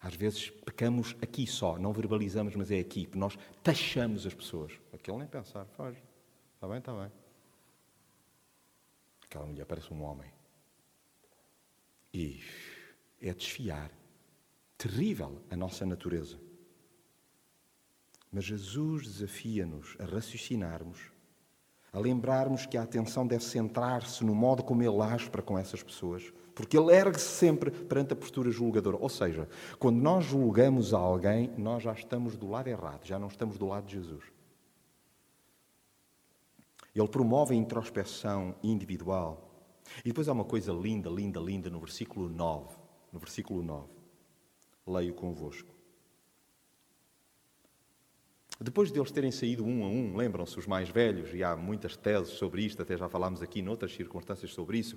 [0.00, 3.10] Às vezes pecamos aqui só, não verbalizamos, mas é aqui.
[3.16, 4.78] Nós taxamos as pessoas.
[4.92, 5.96] Aquele nem pensar, faz.
[6.54, 7.10] Está bem, está bem.
[9.24, 10.30] Aquela mulher parece um homem.
[12.14, 12.40] E
[13.20, 13.90] é desfiar.
[14.78, 16.38] Terrível a nossa natureza.
[18.32, 21.12] Mas Jesus desafia-nos a raciocinarmos,
[21.92, 25.82] a lembrarmos que a atenção deve centrar-se no modo como Ele age para com essas
[25.82, 28.96] pessoas, porque Ele ergue-se sempre perante a postura julgadora.
[28.96, 29.46] Ou seja,
[29.78, 33.86] quando nós julgamos alguém, nós já estamos do lado errado, já não estamos do lado
[33.86, 34.24] de Jesus.
[36.94, 39.50] Ele promove a introspecção individual.
[40.00, 42.76] E depois há uma coisa linda, linda, linda no versículo 9.
[43.12, 43.88] No versículo 9.
[44.86, 45.81] Leio convosco.
[48.62, 51.96] Depois de eles terem saído um a um, lembram-se os mais velhos, e há muitas
[51.96, 54.96] teses sobre isto, até já falámos aqui noutras circunstâncias sobre isso.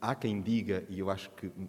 [0.00, 1.64] Há quem diga, e eu acho que uh,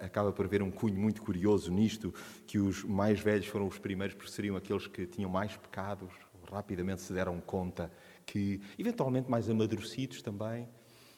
[0.00, 2.14] acaba por haver um cunho muito curioso nisto,
[2.46, 6.12] que os mais velhos foram os primeiros porque seriam aqueles que tinham mais pecados,
[6.50, 7.90] rapidamente se deram conta
[8.24, 10.68] que, eventualmente mais amadurecidos também,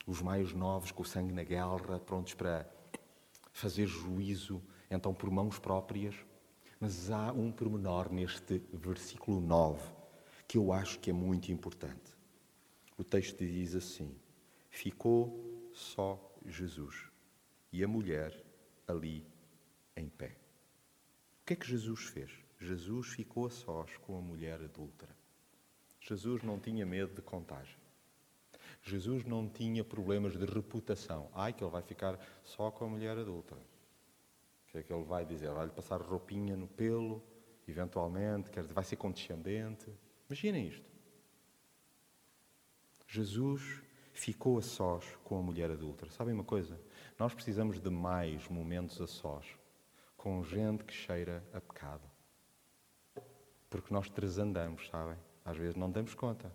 [0.06, 2.66] os mais novos, com o sangue na guerra, prontos para
[3.52, 6.14] fazer juízo, então por mãos próprias,
[6.80, 9.80] mas há um pormenor neste versículo 9
[10.46, 12.16] que eu acho que é muito importante.
[12.96, 14.14] O texto diz assim:
[14.70, 17.10] Ficou só Jesus
[17.72, 18.42] e a mulher
[18.86, 19.26] ali
[19.96, 20.36] em pé.
[21.42, 22.30] O que é que Jesus fez?
[22.58, 25.14] Jesus ficou a sós com a mulher adúltera.
[26.00, 27.76] Jesus não tinha medo de contágio.
[28.82, 31.28] Jesus não tinha problemas de reputação.
[31.34, 33.60] Ai, que ele vai ficar só com a mulher adúltera.
[34.78, 35.50] Que é que ele vai dizer?
[35.50, 37.20] Vai-lhe passar roupinha no pelo,
[37.66, 39.92] eventualmente, quer dizer, vai ser condescendente.
[40.28, 40.88] Imaginem isto.
[43.08, 46.08] Jesus ficou a sós com a mulher adulta.
[46.10, 46.80] Sabem uma coisa?
[47.18, 49.44] Nós precisamos de mais momentos a sós
[50.16, 52.08] com gente que cheira a pecado.
[53.68, 55.18] Porque nós transandamos, sabem?
[55.44, 56.52] Às vezes não damos conta.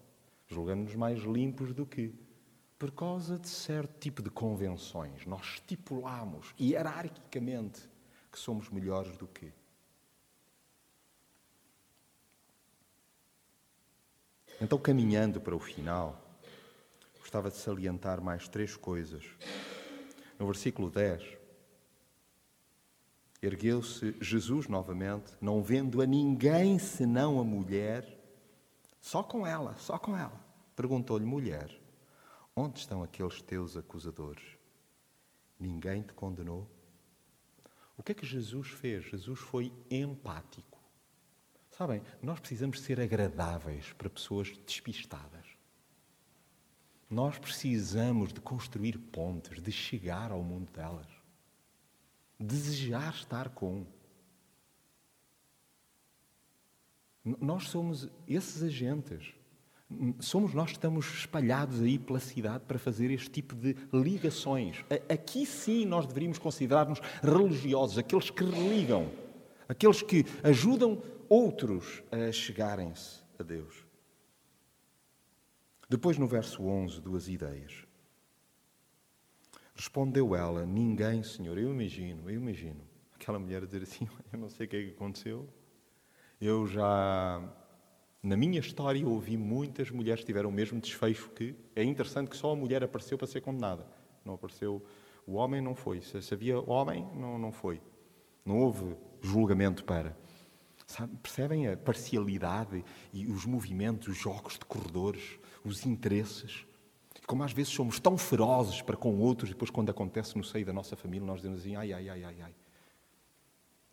[0.48, 2.16] Julgamos-nos mais limpos do que.
[2.80, 7.92] Por causa de certo tipo de convenções, nós estipulamos hierarquicamente
[8.34, 9.54] que somos melhores do que.
[14.60, 16.20] Então, caminhando para o final,
[17.20, 19.24] gostava de salientar mais três coisas.
[20.40, 21.22] No versículo 10,
[23.40, 28.20] ergueu-se Jesus novamente, não vendo a ninguém senão a mulher,
[29.00, 30.44] só com ela, só com ela.
[30.76, 31.70] Perguntou-lhe, mulher,
[32.56, 34.58] onde estão aqueles teus acusadores?
[35.60, 36.73] Ninguém te condenou?
[37.98, 39.06] O que é que Jesus fez?
[39.06, 40.80] Jesus foi empático.
[41.70, 45.46] Sabem, nós precisamos ser agradáveis para pessoas despistadas.
[47.10, 51.08] Nós precisamos de construir pontes, de chegar ao mundo delas.
[52.40, 53.86] Desejar estar com.
[57.24, 59.34] Nós somos esses agentes.
[60.20, 64.84] Somos nós que estamos espalhados aí pela cidade para fazer este tipo de ligações.
[65.08, 69.12] Aqui sim nós deveríamos considerar-nos religiosos, aqueles que religam,
[69.68, 73.86] aqueles que ajudam outros a chegarem-se a Deus.
[75.90, 77.86] Depois, no verso 11, duas ideias.
[79.76, 81.58] Respondeu ela: Ninguém, Senhor.
[81.58, 82.82] Eu imagino, eu imagino.
[83.14, 85.48] Aquela mulher dizer assim: Eu não sei o que é que aconteceu.
[86.40, 87.42] Eu já
[88.24, 92.38] na minha história, ouvi muitas mulheres que tiveram o mesmo desfecho que é interessante que
[92.38, 93.86] só a mulher apareceu para ser condenada.
[94.24, 94.82] Não apareceu
[95.28, 96.02] o homem, não foi.
[96.02, 97.82] Se havia homem, não, não foi.
[98.46, 100.18] Não houve julgamento para.
[100.88, 106.66] Sabe, percebem a parcialidade e os movimentos, os jogos de corredores, os interesses?
[107.28, 110.72] Como às vezes somos tão ferozes para com outros depois quando acontece no seio da
[110.72, 112.56] nossa família nós dizemos assim, ai, ai, ai, ai, ai.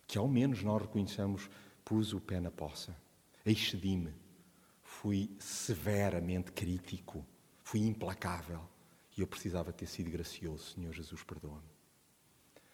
[0.07, 1.49] Que ao menos nós reconheçamos,
[1.83, 2.95] pus o pé na poça
[3.45, 4.13] excedi-me,
[5.01, 7.25] fui severamente crítico,
[7.63, 8.61] fui implacável
[9.17, 10.75] e eu precisava ter sido gracioso.
[10.75, 11.71] Senhor Jesus, perdoa-me.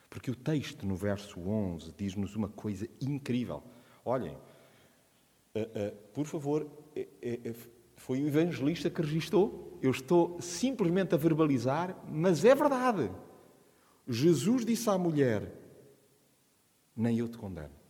[0.10, 3.64] Porque o texto no verso 11 diz-nos uma coisa incrível.
[4.04, 9.80] Olhem, uh, uh, por favor, uh, foi o evangelista que registou.
[9.82, 13.10] Eu estou simplesmente a verbalizar, mas é verdade.
[14.06, 15.49] Jesus disse à mulher:
[16.93, 17.87] Nem eu te condeno.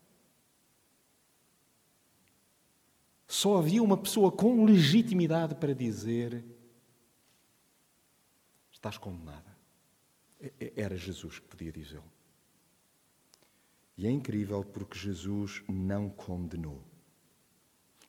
[3.38, 6.44] Só havia uma pessoa com legitimidade para dizer:
[8.72, 9.56] estás condenada.
[10.76, 12.12] Era Jesus que podia dizê-lo.
[13.96, 16.84] E é incrível porque Jesus não condenou.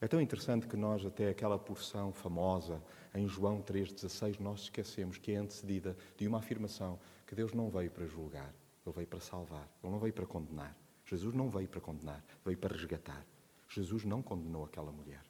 [0.01, 2.83] É tão interessante que nós, até aquela porção famosa
[3.15, 7.91] em João 3,16, nós esquecemos que é antecedida de uma afirmação que Deus não veio
[7.91, 8.55] para julgar,
[8.87, 10.75] Ele veio para salvar, Ele não veio para condenar.
[11.05, 13.27] Jesus não veio para condenar, veio para resgatar.
[13.69, 15.23] Jesus não condenou aquela mulher.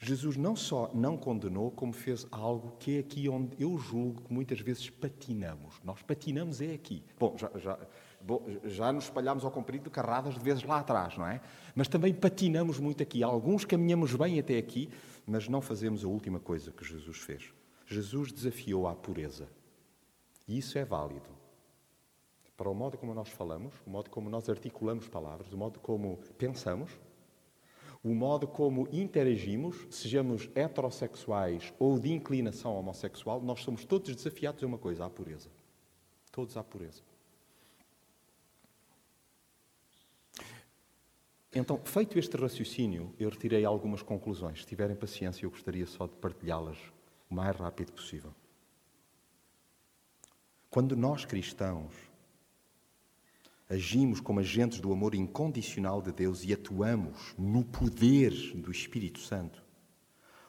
[0.00, 4.32] Jesus não só não condenou, como fez algo que é aqui onde eu julgo que
[4.32, 5.74] muitas vezes patinamos.
[5.82, 7.04] Nós patinamos é aqui.
[7.18, 7.78] Bom, já, já,
[8.20, 11.40] bom, já nos espalhamos ao comprido carradas de vezes lá atrás, não é?
[11.74, 13.24] Mas também patinamos muito aqui.
[13.24, 14.88] Alguns caminhamos bem até aqui,
[15.26, 17.52] mas não fazemos a última coisa que Jesus fez.
[17.84, 19.48] Jesus desafiou a pureza.
[20.46, 21.37] E isso é válido.
[22.58, 26.16] Para o modo como nós falamos, o modo como nós articulamos palavras, o modo como
[26.36, 26.90] pensamos,
[28.02, 34.66] o modo como interagimos, sejamos heterossexuais ou de inclinação homossexual, nós somos todos desafiados a
[34.66, 35.48] uma coisa, à pureza.
[36.32, 37.00] Todos à pureza.
[41.54, 44.62] Então, feito este raciocínio, eu retirei algumas conclusões.
[44.62, 46.78] Se tiverem paciência, eu gostaria só de partilhá-las
[47.30, 48.34] o mais rápido possível.
[50.68, 52.07] Quando nós cristãos
[53.68, 59.62] agimos como agentes do amor incondicional de Deus e atuamos no poder do Espírito Santo,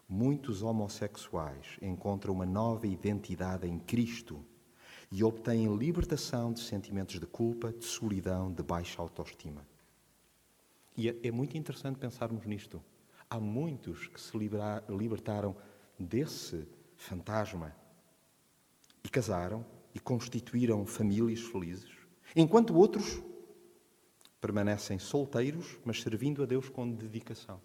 [0.07, 4.43] muitos homossexuais encontram uma nova identidade em Cristo
[5.11, 9.67] e obtêm libertação de sentimentos de culpa, de solidão, de baixa autoestima.
[10.95, 12.81] E é, é muito interessante pensarmos nisto.
[13.29, 14.31] Há muitos que se
[14.89, 15.55] libertaram
[15.99, 17.75] desse fantasma
[19.03, 21.98] e casaram e constituíram famílias felizes
[22.35, 23.21] Enquanto outros
[24.39, 27.59] permanecem solteiros, mas servindo a Deus com dedicação.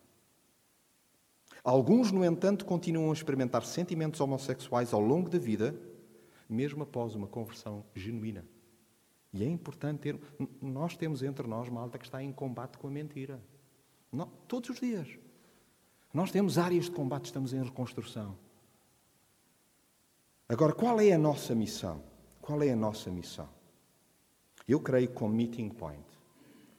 [1.62, 5.74] Alguns, no entanto, continuam a experimentar sentimentos homossexuais ao longo da vida,
[6.48, 8.44] mesmo após uma conversão genuína.
[9.32, 10.20] E é importante ter.
[10.60, 13.42] Nós temos entre nós malta que está em combate com a mentira.
[14.12, 15.08] Não, todos os dias.
[16.12, 18.38] Nós temos áreas de combate, estamos em reconstrução.
[20.48, 22.02] Agora, qual é a nossa missão?
[22.40, 23.48] Qual é a nossa missão?
[24.66, 26.04] Eu creio que, como meeting point,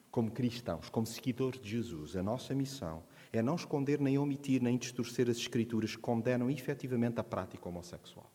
[0.09, 4.77] como cristãos, como seguidores de Jesus, a nossa missão é não esconder, nem omitir, nem
[4.77, 8.31] distorcer as Escrituras que condenam efetivamente a prática homossexual.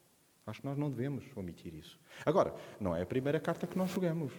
[0.47, 1.99] Acho que nós não devemos omitir isso.
[2.25, 4.33] Agora, não é a primeira carta que nós jogamos.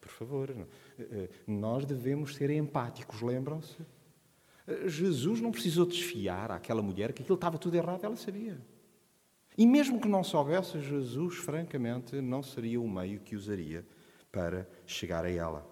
[0.00, 0.66] Por favor, eh,
[0.98, 3.76] eh, nós devemos ser empáticos, lembram-se?
[4.66, 8.60] Eh, Jesus não precisou desfiar àquela mulher que aquilo estava tudo errado, ela sabia.
[9.56, 13.86] E mesmo que não soubesse, Jesus, francamente, não seria o meio que usaria
[14.34, 15.64] para chegar a ela.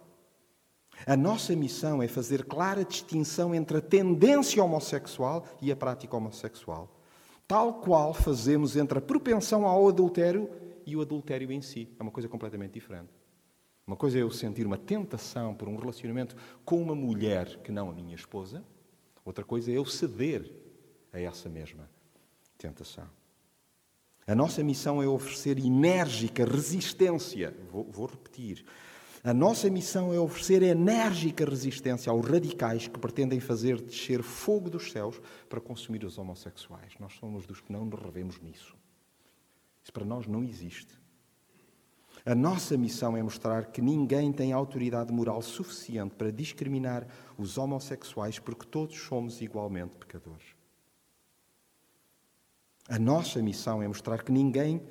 [1.05, 6.89] A nossa missão é fazer clara distinção entre a tendência homossexual e a prática homossexual,
[7.45, 10.49] tal qual fazemos entre a propensão ao adultério
[10.85, 11.89] e o adultério em si.
[11.99, 13.09] É uma coisa completamente diferente.
[13.85, 17.89] Uma coisa é eu sentir uma tentação por um relacionamento com uma mulher que não
[17.89, 18.63] a minha esposa,
[19.25, 20.49] outra coisa é eu ceder
[21.11, 21.89] a essa mesma
[22.57, 23.09] tentação.
[24.25, 27.53] A nossa missão é oferecer enérgica resistência.
[27.69, 28.63] Vou, vou, repetir.
[29.21, 34.91] A nossa missão é oferecer enérgica resistência aos radicais que pretendem fazer descer fogo dos
[34.91, 36.93] céus para consumir os homossexuais.
[36.99, 38.75] Nós somos dos que não nos revemos nisso.
[39.83, 40.97] Isso para nós não existe.
[42.25, 47.05] A nossa missão é mostrar que ninguém tem autoridade moral suficiente para discriminar
[47.37, 50.52] os homossexuais porque todos somos igualmente pecadores.
[52.89, 54.81] A nossa missão é mostrar que ninguém,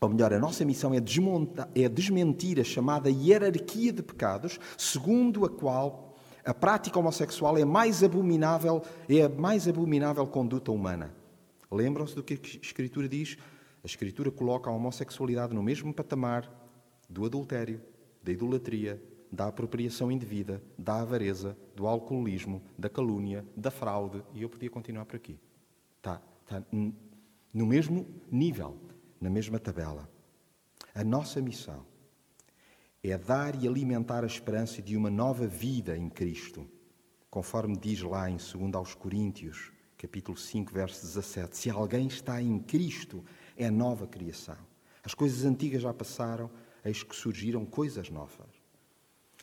[0.00, 5.50] ou melhor, a nossa missão é, é desmentir a chamada hierarquia de pecados, segundo a
[5.50, 11.14] qual a prática homossexual é mais abominável, é a mais abominável conduta humana.
[11.70, 13.36] Lembram-se do que a Escritura diz?
[13.82, 16.50] A Escritura coloca a homossexualidade no mesmo patamar
[17.08, 17.80] do adultério,
[18.22, 24.48] da idolatria, da apropriação indevida, da avareza, do alcoolismo, da calúnia, da fraude, e eu
[24.48, 25.38] podia continuar por aqui.
[26.02, 28.76] Tá, Está no mesmo nível,
[29.20, 30.10] na mesma tabela.
[30.94, 31.86] A nossa missão
[33.02, 36.68] é dar e alimentar a esperança de uma nova vida em Cristo,
[37.30, 41.56] conforme diz lá em 2 aos Coríntios, capítulo 5, verso 17.
[41.56, 43.24] Se alguém está em Cristo,
[43.56, 44.58] é nova criação.
[45.02, 46.50] As coisas antigas já passaram,
[46.84, 48.50] eis que surgiram coisas novas.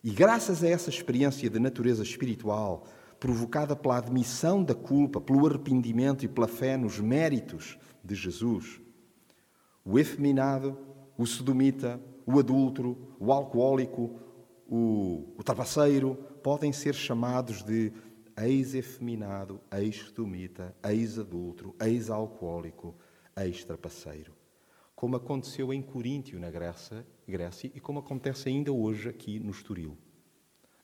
[0.04, 2.88] E graças a essa experiência de natureza espiritual,
[3.20, 8.80] provocada pela admissão da culpa, pelo arrependimento e pela fé nos méritos de Jesus.
[9.84, 10.78] O efeminado,
[11.18, 14.20] o sodomita, o adúltero, o alcoólico,
[14.68, 17.92] o, o trapaceiro podem ser chamados de
[18.38, 22.96] ex-efeminado, ex-sodomita, ex-adúltero, ex-alcoólico,
[23.36, 24.34] extra-passeiro.
[24.96, 29.98] Como aconteceu em Coríntio, na Grécia, Grécia, e como acontece ainda hoje aqui no Estoril.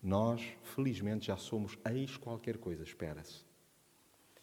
[0.06, 3.44] Nós, felizmente, já somos ex qualquer coisa, espera-se.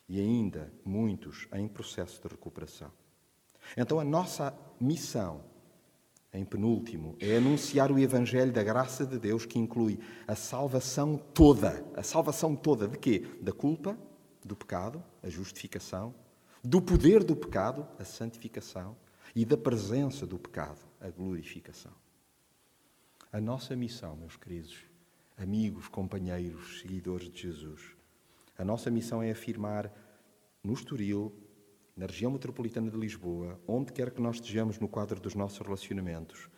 [0.08, 2.90] E ainda muitos em processo de recuperação.
[3.76, 5.44] Então, a nossa missão
[6.32, 11.84] em penúltimo, é anunciar o Evangelho da graça de Deus que inclui a salvação toda.
[11.94, 13.26] A salvação toda de quê?
[13.40, 13.98] Da culpa,
[14.42, 16.14] do pecado, a justificação,
[16.64, 18.96] do poder do pecado, a santificação,
[19.36, 21.92] e da presença do pecado, a glorificação.
[23.30, 24.91] A nossa missão, meus queridos,
[25.42, 27.96] amigos, companheiros, seguidores de Jesus,
[28.56, 29.92] a nossa missão é afirmar
[30.62, 31.32] no Estoril,
[31.96, 36.48] na região metropolitana de Lisboa, onde quer que nós estejamos no quadro dos nossos relacionamentos,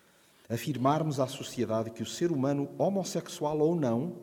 [0.51, 4.21] afirmarmos à sociedade que o ser humano, homossexual ou não,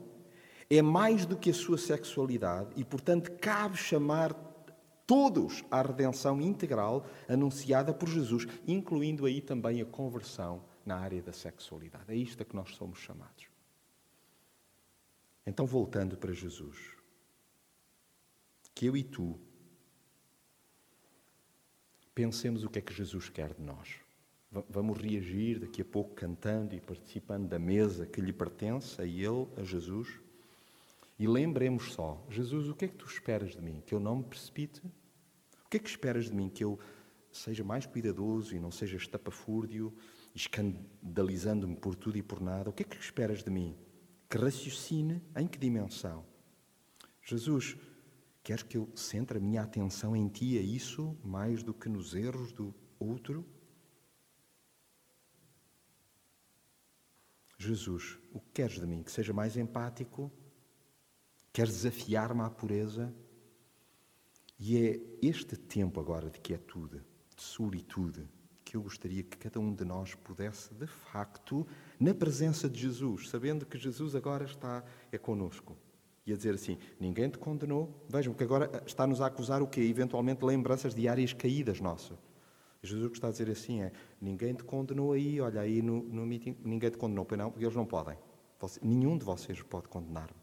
[0.70, 4.34] é mais do que a sua sexualidade e, portanto, cabe chamar
[5.08, 11.34] todos à redenção integral anunciada por Jesus, incluindo aí também a conversão na área da
[11.34, 12.06] sexualidade.
[12.08, 13.51] É isto a que nós somos chamados.
[15.46, 16.78] Então, voltando para Jesus,
[18.76, 19.40] que eu e tu
[22.14, 23.96] pensemos o que é que Jesus quer de nós.
[24.70, 29.48] Vamos reagir daqui a pouco cantando e participando da mesa que lhe pertence, a Ele,
[29.56, 30.20] a Jesus.
[31.18, 33.82] E lembremos só: Jesus, o que é que tu esperas de mim?
[33.86, 34.82] Que eu não me precipite?
[35.66, 36.50] O que é que esperas de mim?
[36.50, 36.78] Que eu
[37.32, 39.94] seja mais cuidadoso e não seja estapafúrdio,
[40.36, 42.70] escandalizando-me por tudo e por nada?
[42.70, 43.78] O que é que esperas de mim?
[44.32, 46.26] Que raciocine em que dimensão?
[47.22, 47.78] Jesus,
[48.44, 52.16] Queres que eu centre a minha atenção em ti, é isso, mais do que nos
[52.16, 53.46] erros do outro?
[57.58, 59.04] Jesus, o que queres de mim?
[59.04, 60.32] Que seja mais empático?
[61.54, 63.14] Queres desafiar-me à pureza?
[64.58, 67.04] E é este tempo agora de quietude,
[67.36, 68.28] de solitude,
[68.66, 71.68] que eu gostaria que cada um de nós pudesse, de facto,
[72.02, 75.78] na presença de Jesus, sabendo que Jesus agora está é conosco
[76.26, 77.94] e a dizer assim: ninguém te condenou.
[78.10, 79.82] Vejam que agora está-nos a acusar o quê?
[79.82, 82.18] Eventualmente lembranças diárias caídas nossas.
[82.82, 86.02] Jesus o que está a dizer assim é: ninguém te condenou aí, olha aí no,
[86.02, 88.18] no meeting, ninguém te condenou, pois não, porque eles não podem.
[88.60, 90.42] Você, nenhum de vocês pode condenar-me.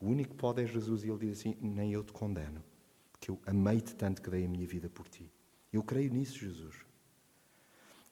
[0.00, 2.64] O único que pode é Jesus, e ele diz assim: nem eu te condeno,
[3.12, 5.30] porque eu amei-te tanto que dei a minha vida por ti.
[5.72, 6.89] Eu creio nisso, Jesus.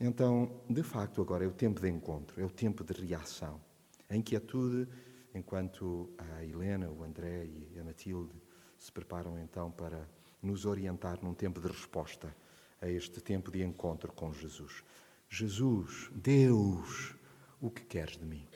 [0.00, 3.60] Então, de facto, agora é o tempo de encontro, é o tempo de reação.
[4.08, 4.88] A inquietude
[5.34, 8.34] enquanto a Helena, o André e a Matilde
[8.78, 10.08] se preparam então para
[10.42, 12.34] nos orientar num tempo de resposta
[12.80, 14.84] a este tempo de encontro com Jesus.
[15.28, 17.14] Jesus, Deus,
[17.60, 18.46] o que queres de mim?